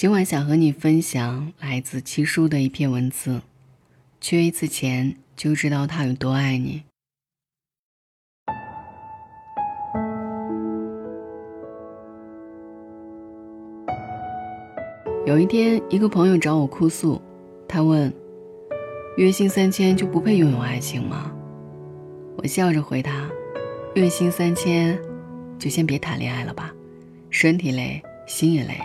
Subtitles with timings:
[0.00, 3.42] 今晚想和你分享来自七叔的一篇文字。
[4.18, 6.82] 缺一次钱，就知道他有多爱你。
[15.26, 17.20] 有一天，一个朋友找我哭诉，
[17.68, 18.10] 他问
[19.18, 21.30] ：“月薪三千就不配拥有爱情吗？”
[22.42, 23.28] 我笑着回答
[23.94, 24.98] ：“月薪三千，
[25.58, 26.74] 就先别谈恋爱了吧，
[27.28, 28.80] 身体累，心也累。”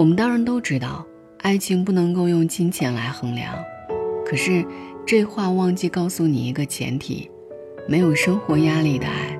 [0.00, 1.04] 我们当然都知道，
[1.40, 3.54] 爱情不能够用金钱来衡量，
[4.24, 4.64] 可是
[5.06, 7.30] 这话忘记告诉你一个前提：
[7.86, 9.38] 没有生活压力的爱。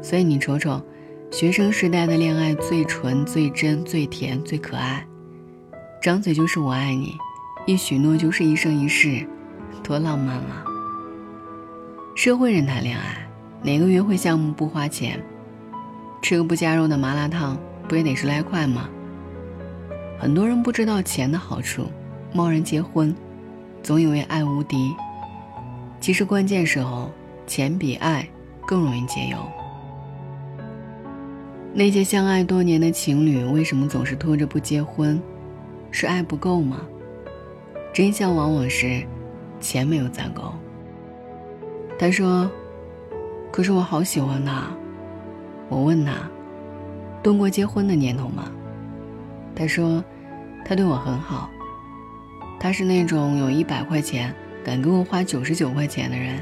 [0.00, 0.80] 所以你瞅瞅，
[1.30, 5.06] 学生时代的恋爱最纯、最真、最甜、最可爱，
[6.02, 7.12] 张嘴就是我爱你，
[7.66, 9.22] 一许诺就是一生一世，
[9.84, 10.64] 多浪漫啊！
[12.16, 13.18] 社会人谈恋爱，
[13.62, 15.22] 哪个约会项目不花钱？
[16.22, 17.54] 吃个不加肉的麻辣烫，
[17.86, 18.88] 不也得十来块吗？
[20.18, 21.86] 很多人不知道钱的好处，
[22.32, 23.14] 贸然结婚，
[23.82, 24.92] 总以为爱无敌。
[26.00, 27.10] 其实关键时候，
[27.46, 28.28] 钱比爱
[28.66, 29.38] 更容易节油。
[31.72, 35.20] 那些相爱多年的情侣，为什么总是拖着不结婚？
[35.92, 36.80] 是爱不够吗？
[37.92, 39.02] 真相往往是，
[39.60, 40.52] 钱没有攒够。
[41.96, 42.50] 他说
[43.52, 44.64] ：“可是我好喜欢他。”
[45.70, 46.12] 我问他
[47.22, 48.50] ：“动过结婚的念头吗？”
[49.58, 50.04] 他说
[50.64, 51.50] ：“他对我很好。
[52.60, 54.32] 他是那种有一百块钱
[54.64, 56.38] 敢给我花九十九块钱的人。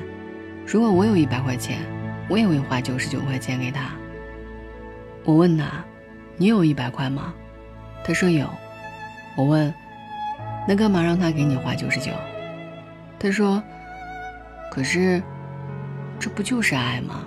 [0.67, 1.79] 如果我有一百块钱，
[2.29, 3.91] 我也会花九十九块钱给他。”
[5.25, 5.83] 我问他
[6.37, 7.33] ：“你有一百块吗？”
[8.05, 8.47] 他说有。
[9.35, 9.73] 我问
[10.69, 12.13] ：“那干嘛让他给你花九十九？”
[13.19, 13.63] 他说
[14.71, 15.23] ：“可是。”
[16.19, 17.25] 这不就是爱吗？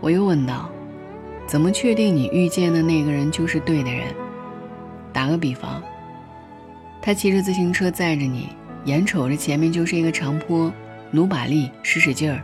[0.00, 0.68] 我又问道
[1.46, 4.14] ：“怎么确定你遇见的那个人就是对的人？”
[5.12, 5.82] 打个比方，
[7.00, 8.48] 他骑着自行车载着你，
[8.84, 10.72] 眼瞅着前面就是一个长坡，
[11.10, 12.42] 努把力，使使劲儿，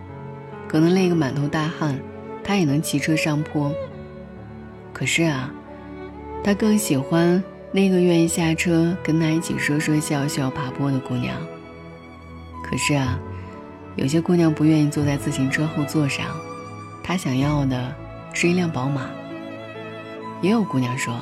[0.66, 1.98] 可能累个满头大汗，
[2.42, 3.74] 他也能骑车上坡。
[4.92, 5.52] 可是啊，
[6.42, 11.36] 他更喜欢那个愿意下车跟他一起说说笑笑爬坡的姑娘。
[12.64, 13.18] 可是啊。
[13.94, 16.24] 有些姑娘不愿意坐在自行车后座上，
[17.04, 17.94] 她想要的
[18.32, 19.10] 是一辆宝马。
[20.40, 21.14] 也有姑娘说，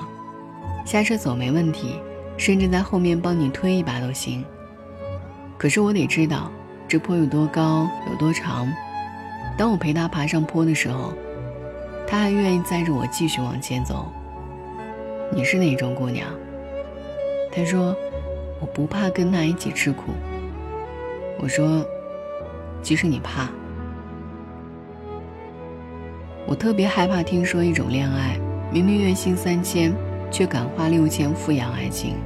[0.85, 2.01] 下车走没问题，
[2.37, 4.45] 甚至在后面帮你推一把都行。
[5.59, 6.51] 可是我得知道
[6.89, 8.67] 这坡有多高，有多长。
[9.59, 11.13] 当我陪她爬上坡的时候，
[12.07, 14.11] 她还愿意载着我继续往前走。
[15.33, 16.27] 你是哪种姑娘？
[17.53, 17.95] 她说，
[18.61, 20.13] 我不怕跟他一起吃苦。
[21.39, 21.85] 我说。
[22.83, 23.47] 即使你怕，
[26.51, 28.37] 我特别害怕听说一种恋爱，
[28.73, 29.95] 明明月薪三千，
[30.33, 32.17] 却敢花六千富养爱情。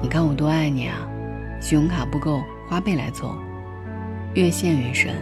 [0.00, 1.06] 你看我多爱你啊！
[1.60, 3.36] 信用卡不够，花呗来凑，
[4.32, 5.14] 越陷越深，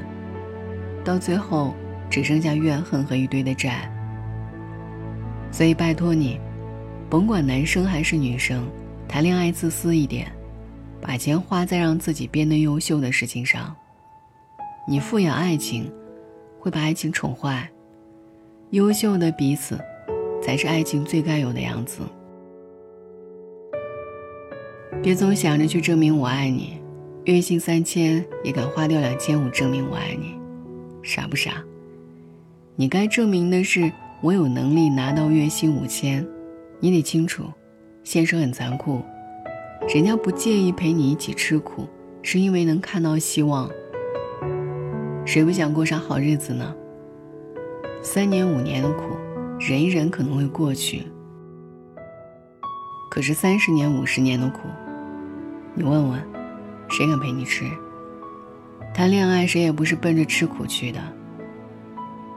[1.04, 1.74] 到最后
[2.08, 3.90] 只剩下怨恨和一堆的债。
[5.50, 6.40] 所以拜托你，
[7.10, 8.64] 甭管男生还是女生，
[9.08, 10.30] 谈恋爱自私一点，
[11.00, 13.74] 把钱花在让自己变得优秀的事情上。
[14.86, 15.92] 你富养爱情，
[16.60, 17.68] 会把爱情宠坏。
[18.70, 19.78] 优秀的彼此，
[20.42, 22.02] 才是爱情最该有的样子。
[25.02, 26.76] 别总想着去证明我爱你，
[27.24, 30.34] 月薪三千也敢花掉两千五证明我爱你，
[31.02, 31.64] 傻不傻？
[32.76, 33.90] 你该证明的是
[34.20, 36.26] 我有能力拿到月薪五千。
[36.78, 37.44] 你得清楚，
[38.04, 39.00] 现实很残酷，
[39.94, 41.86] 人家不介意陪你一起吃苦，
[42.20, 43.70] 是因为能看到希望。
[45.24, 46.74] 谁不想过上好日子呢？
[48.02, 49.16] 三年五年的苦，
[49.58, 51.06] 忍一忍可能会过去。
[53.10, 54.68] 可是三十年五十年的苦，
[55.74, 56.22] 你问问，
[56.88, 57.64] 谁敢陪你吃？
[58.94, 61.00] 谈恋爱谁也不是奔着吃苦去的。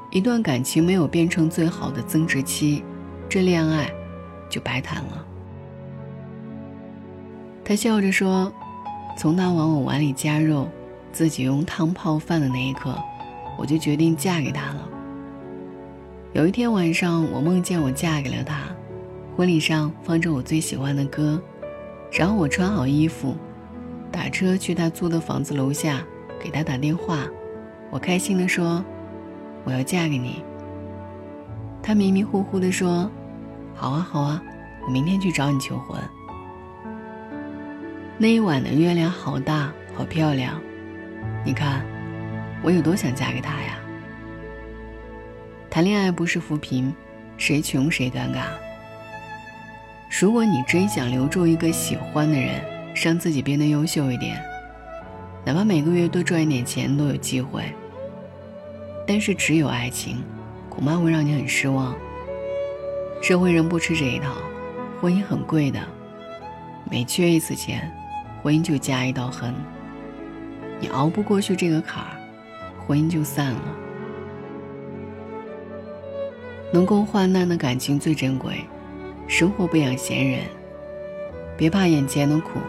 [0.09, 2.83] 一段感情没有变成最好的增值期，
[3.29, 3.89] 这恋爱
[4.49, 5.25] 就白谈了。
[7.63, 8.51] 他笑着说
[9.17, 10.67] ：“从他往我碗里加肉。”
[11.13, 12.97] 自己用汤泡饭的那一刻，
[13.57, 14.87] 我就决定嫁给他了。
[16.33, 18.73] 有一天晚上，我梦见我嫁给了他，
[19.35, 21.41] 婚礼上放着我最喜欢的歌，
[22.09, 23.35] 然后我穿好衣服，
[24.09, 26.01] 打车去他租的房子楼下
[26.39, 27.27] 给他打电话，
[27.89, 28.81] 我开心地说
[29.65, 30.41] ：“我要嫁给你。”
[31.83, 33.11] 他迷迷糊糊地说
[33.75, 34.41] ：“好啊好啊，
[34.85, 35.99] 我明天去找你求婚。”
[38.17, 40.57] 那一晚的月亮好大，好漂亮。
[41.45, 41.85] 你看，
[42.63, 43.77] 我有多想嫁给他呀！
[45.71, 46.93] 谈恋爱不是扶贫，
[47.37, 48.43] 谁穷谁尴尬。
[50.19, 52.61] 如果你真想留住一个喜欢的人，
[52.93, 54.37] 让自己变得优秀一点，
[55.45, 57.63] 哪怕每个月多赚一点钱都有机会。
[59.07, 60.21] 但是只有爱情，
[60.69, 61.95] 恐怕会让你很失望。
[63.21, 64.33] 社会人不吃这一套，
[64.99, 65.79] 婚姻很贵的，
[66.83, 67.89] 每缺一次钱，
[68.43, 69.55] 婚姻就加一道痕。
[70.81, 72.19] 你熬不过去这个坎儿，
[72.85, 73.61] 婚姻就散了。
[76.71, 78.65] 能共患难的感情最珍贵，
[79.27, 80.43] 生活不养闲人。
[81.57, 82.59] 别怕眼前的苦，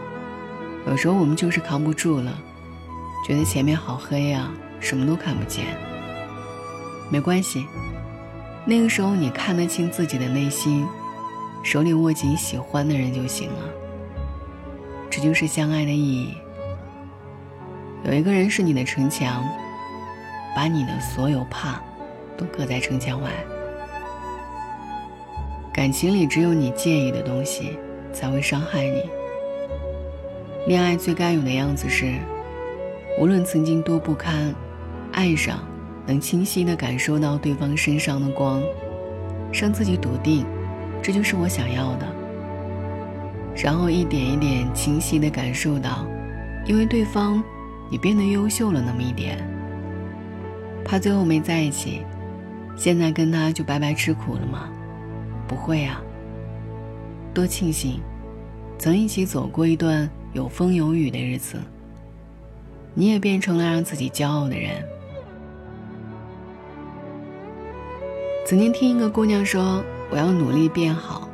[0.87, 2.37] 有时候我们就是扛不住了，
[3.25, 5.65] 觉得前面好黑啊，什么都看不见。
[7.09, 7.65] 没关系，
[8.65, 10.85] 那个时候你看得清自己的内心，
[11.63, 13.69] 手里握紧喜欢的人就行了。
[15.09, 16.33] 这就是相爱的意义。
[18.03, 19.43] 有一个人是你的城墙，
[20.53, 21.81] 把你的所有怕
[22.37, 23.31] 都搁在城墙外。
[25.73, 27.77] 感情里只有你介意的东西
[28.13, 29.03] 才会伤害你。
[30.67, 32.13] 恋爱最该有的样子是，
[33.19, 34.53] 无论曾经多不堪，
[35.11, 35.59] 爱上。
[36.05, 38.61] 能清晰的感受到对方身上的光，
[39.53, 40.45] 让自己笃定，
[41.01, 42.05] 这就是我想要的。
[43.55, 46.05] 然后一点一点清晰的感受到，
[46.65, 47.41] 因为对方，
[47.89, 49.37] 你变得优秀了那么一点。
[50.83, 52.01] 怕最后没在一起，
[52.75, 54.69] 现在跟他就白白吃苦了吗？
[55.47, 56.01] 不会啊。
[57.33, 57.99] 多庆幸，
[58.77, 61.57] 曾一起走过一段有风有雨的日子。
[62.93, 64.83] 你也变成了让自己骄傲的人。
[68.45, 71.27] 曾经听一个姑娘说：“我要努力变好，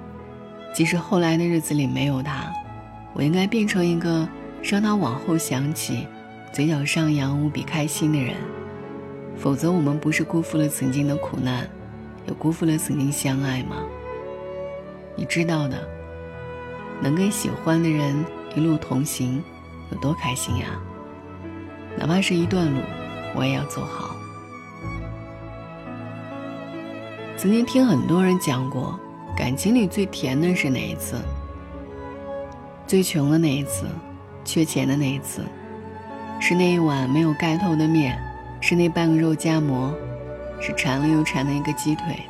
[0.73, 2.49] 即使后来的日子里没有他，
[3.13, 4.25] 我应该变成一个
[4.63, 6.07] 让她往后想起，
[6.53, 8.35] 嘴角上扬、无比开心的人。
[9.35, 11.67] 否则，我们不是辜负了曾经的苦难，
[12.25, 13.83] 也辜负了曾经相爱吗？
[15.19, 15.77] 你知道的，
[17.01, 18.25] 能跟喜欢的人
[18.55, 19.43] 一路同行，
[19.91, 20.67] 有多开心呀！
[21.97, 22.79] 哪怕是一段路，
[23.35, 24.15] 我也要走好。”
[27.35, 28.97] 曾经听很多人讲过，
[29.35, 31.17] 感情里最甜的是哪一次？
[32.87, 33.87] 最穷的那一次，
[34.45, 35.43] 缺钱的那一次，
[36.39, 38.17] 是那一碗没有盖头的面，
[38.61, 39.93] 是那半个肉夹馍，
[40.61, 42.21] 是馋了又馋的一个鸡腿，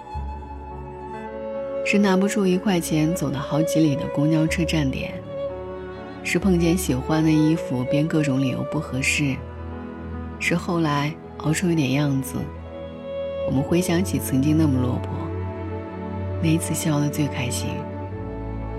[1.92, 5.12] 是拿不出一块钱走了好几里的公交车站点，
[6.24, 9.36] 是碰见喜欢的衣服编各种理由不合适，
[10.38, 12.36] 是后来熬出一点样子。
[13.48, 15.10] 我们回想起曾经那么落魄，
[16.44, 17.70] 那一次笑得最开心，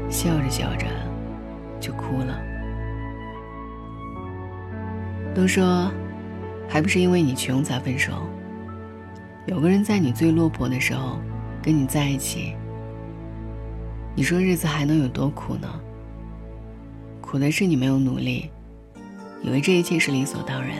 [0.08, 0.86] 笑着笑着
[1.80, 2.40] 就哭了。
[5.34, 5.90] 都说，
[6.68, 8.12] 还不是因为你穷才分手。
[9.46, 11.18] 有个人在你最落魄的时候
[11.60, 12.54] 跟你在一起，
[14.14, 15.68] 你说日子还能有多苦呢？
[17.20, 18.50] 苦的是你没有努力，
[19.42, 20.76] 以为这一切是理所当然，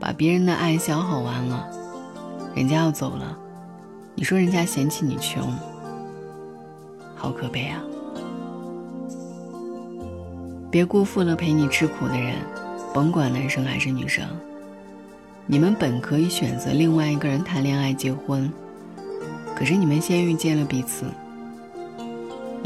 [0.00, 1.68] 把别人的爱消耗完了。
[2.54, 3.38] 人家要走了，
[4.14, 5.54] 你说人家嫌弃你穷，
[7.14, 7.80] 好可悲啊！
[10.70, 12.34] 别辜负了陪你吃苦的人，
[12.92, 14.26] 甭管男生还是女生，
[15.46, 18.52] 你们本可以选择另外一个人谈恋爱结婚，
[19.54, 21.06] 可是你们先遇见了彼此。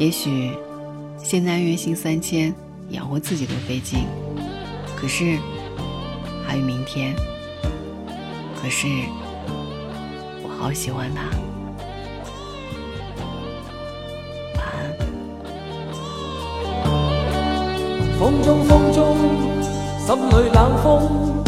[0.00, 0.52] 也许
[1.23, 2.54] 现在月薪三千
[2.88, 4.07] 养活自己都费劲，
[4.97, 5.37] 可是
[6.47, 7.14] 还有明天，
[8.57, 8.87] 可是
[10.42, 10.49] 我。
[10.59, 11.23] 好喜欢他，
[14.57, 14.97] 晚安。
[18.19, 19.16] 风中风中，
[19.99, 21.45] 心里冷风，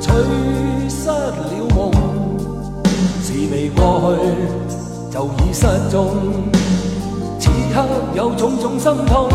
[0.00, 0.12] 吹
[0.88, 1.32] 失了
[1.72, 1.92] 梦。
[3.22, 4.20] 事未过去，
[5.12, 5.94] 就已失踪。
[7.40, 7.82] 此刻
[8.14, 9.28] 有种种心痛，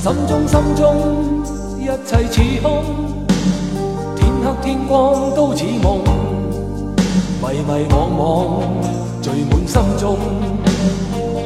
[0.00, 0.84] 心中心中
[1.80, 2.84] 一切似空，
[4.14, 5.98] 天黑天光都似梦。
[7.42, 8.62] 迷迷惘惘，
[9.20, 10.16] 聚满心中，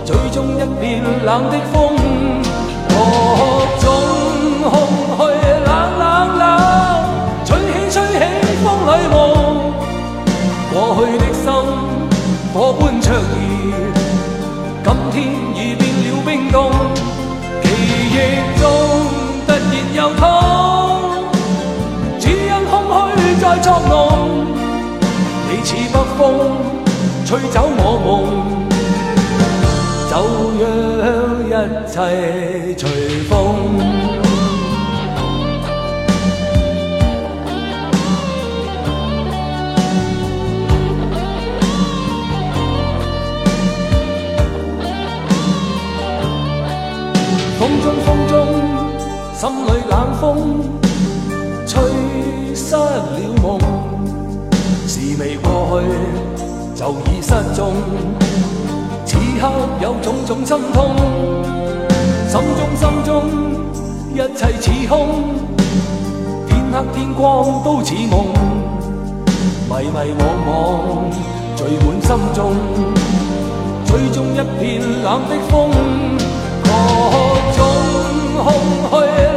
[0.05, 1.97] 最终一片冷的风。
[2.89, 2.95] 各
[3.81, 3.85] 种
[4.71, 4.73] 空
[5.17, 5.21] 虚
[5.65, 6.03] 冷冷
[6.39, 6.43] 冷，
[7.47, 8.21] 吹起吹起
[8.63, 9.13] 风里梦。
[10.73, 11.45] 过去的心
[12.53, 13.92] 火般灼热，
[14.85, 15.15] 今天
[15.55, 16.57] 已变了冰冻。
[17.63, 17.65] 记
[18.11, 18.17] 忆
[18.61, 18.63] 中
[19.47, 19.61] 突然
[19.95, 20.21] 又痛，
[22.19, 22.73] 只因空
[23.17, 23.91] 虚在作弄。
[25.49, 26.21] 你似北风，
[27.25, 28.11] 吹走我梦，
[30.11, 30.13] 就
[30.99, 31.05] 让
[31.47, 31.51] 一
[31.87, 31.95] 切
[32.77, 32.83] 随
[33.29, 34.02] 风。
[50.23, 50.39] 风
[51.67, 51.83] 吹
[52.55, 53.59] 失了梦，
[54.87, 55.89] 事未过去
[56.77, 57.75] 就已失踪。
[59.05, 59.51] 此刻
[59.81, 60.95] 有种种心痛，
[62.29, 63.25] 心中心中
[64.15, 65.09] 一切似空，
[66.47, 68.29] 天黑天光都似梦，
[69.69, 70.55] 迷迷惘惘
[71.57, 72.55] 聚满心中，
[73.85, 75.69] 吹中一片冷的风，
[76.63, 76.71] 各
[77.57, 77.59] 种
[78.45, 78.47] 空
[78.89, 79.32] 虚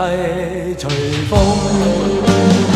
[0.00, 0.88] 切随
[1.28, 2.69] 风。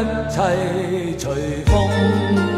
[0.00, 2.51] 一切随风。